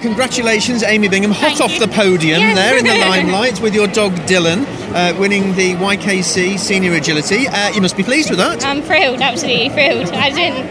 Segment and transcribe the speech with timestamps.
[0.00, 1.80] Congratulations, Aimee Bingham, hot Thank off you.
[1.80, 2.54] the podium Yeah.
[2.54, 7.48] there in the limelight with your dog Dylan, uh, winning the YKC Senior Agility.
[7.48, 8.64] Uh, you must be pleased with that.
[8.64, 10.08] I'm thrilled, absolutely thrilled.
[10.10, 10.66] I didn't.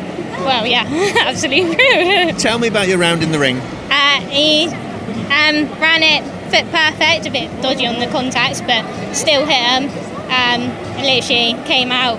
[0.46, 0.86] Well, yeah,
[1.26, 2.40] absolutely thrilled.
[2.40, 3.58] Tell me about your round in the ring.
[3.92, 9.46] Uh, he um, ran it foot perfect, a bit dodgy on the contacts, but still
[9.46, 9.84] hit him.
[10.32, 10.62] Um,
[11.04, 12.18] literally came out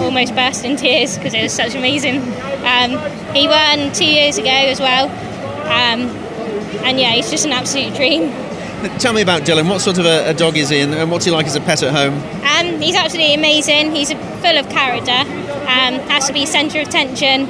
[0.00, 2.20] almost burst in tears because it was such amazing.
[2.64, 2.92] Um,
[3.34, 5.08] he won two years ago as well.
[5.68, 6.08] Um,
[6.84, 8.30] and yeah, he's just an absolute dream.
[8.98, 9.68] Tell me about Dylan.
[9.68, 11.60] What sort of a, a dog is he and, and what's he like as a
[11.60, 12.14] pet at home?
[12.44, 13.92] Um, he's absolutely amazing.
[13.92, 15.10] He's full of character.
[15.68, 17.48] Um, has to be centre of attention.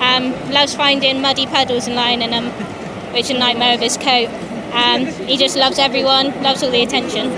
[0.00, 2.46] Um, loves finding muddy puddles and lying in them,
[3.12, 4.28] which is a nightmare of his coat.
[4.72, 7.30] Um, he just loves everyone, loves all the attention.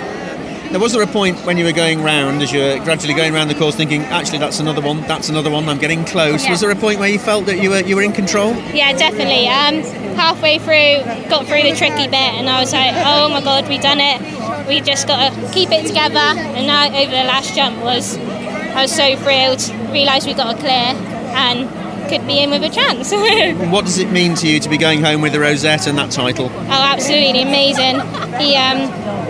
[0.73, 3.51] Now, was there a point when you were going round, as you're gradually going round
[3.51, 6.45] the course, thinking, actually, that's another one, that's another one, I'm getting close?
[6.45, 6.51] Yeah.
[6.51, 8.55] Was there a point where you felt that you were you were in control?
[8.73, 9.48] Yeah, definitely.
[9.48, 9.83] Um,
[10.17, 13.77] halfway through, got through the tricky bit, and I was like, "Oh my god, we
[13.77, 14.67] done it!
[14.67, 18.81] We just got to keep it together." And now over the last jump was, I
[18.81, 19.61] was so thrilled.
[19.92, 20.97] Realised we got a clear
[21.36, 21.69] and
[22.09, 23.12] could be in with a chance.
[23.73, 26.11] What does it mean to you to be going home with a rosette and that
[26.11, 26.51] title?
[26.55, 28.01] Oh, absolutely amazing.
[28.38, 28.78] He um,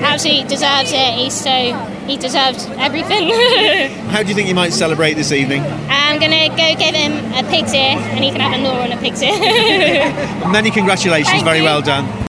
[0.02, 1.14] absolutely deserves it.
[1.14, 1.74] He's so
[2.06, 3.30] he deserves everything.
[4.10, 5.62] How do you think you might celebrate this evening?
[5.88, 8.92] I'm gonna go give him a pig's ear, and he can have a Nora on
[8.92, 9.38] a pig's ear.
[10.50, 11.64] Many congratulations, Thank very you.
[11.64, 12.04] well done.